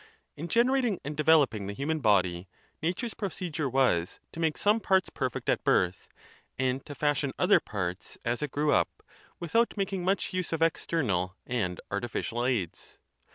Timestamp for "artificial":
11.91-12.43